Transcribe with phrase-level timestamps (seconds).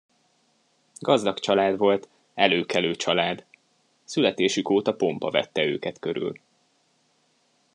[0.99, 3.45] Gazdag család volt, előkelő család;
[4.03, 6.37] születésük óta pompa vette őket körül.